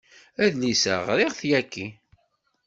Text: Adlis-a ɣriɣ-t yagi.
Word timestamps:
Adlis-a 0.43 0.95
ɣriɣ-t 1.07 1.41
yagi. 1.49 1.87